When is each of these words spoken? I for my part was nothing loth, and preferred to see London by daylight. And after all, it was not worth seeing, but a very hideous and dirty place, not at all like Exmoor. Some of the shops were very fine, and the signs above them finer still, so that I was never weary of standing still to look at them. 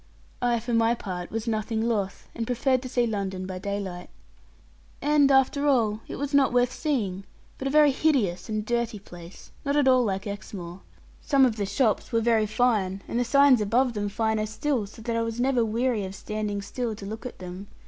I 0.41 0.59
for 0.59 0.73
my 0.73 0.95
part 0.95 1.29
was 1.29 1.47
nothing 1.47 1.79
loth, 1.87 2.27
and 2.33 2.47
preferred 2.47 2.81
to 2.81 2.89
see 2.89 3.05
London 3.05 3.45
by 3.45 3.59
daylight. 3.59 4.09
And 4.99 5.31
after 5.31 5.67
all, 5.67 5.99
it 6.07 6.15
was 6.15 6.33
not 6.33 6.51
worth 6.51 6.71
seeing, 6.73 7.23
but 7.59 7.67
a 7.67 7.69
very 7.69 7.91
hideous 7.91 8.49
and 8.49 8.65
dirty 8.65 8.97
place, 8.97 9.51
not 9.63 9.75
at 9.75 9.87
all 9.87 10.03
like 10.03 10.25
Exmoor. 10.25 10.81
Some 11.21 11.45
of 11.45 11.55
the 11.57 11.67
shops 11.67 12.11
were 12.11 12.19
very 12.19 12.47
fine, 12.47 13.03
and 13.07 13.19
the 13.19 13.23
signs 13.23 13.61
above 13.61 13.93
them 13.93 14.09
finer 14.09 14.47
still, 14.47 14.87
so 14.87 15.03
that 15.03 15.15
I 15.15 15.21
was 15.21 15.39
never 15.39 15.63
weary 15.63 16.03
of 16.05 16.15
standing 16.15 16.63
still 16.63 16.95
to 16.95 17.05
look 17.05 17.27
at 17.27 17.37
them. 17.37 17.67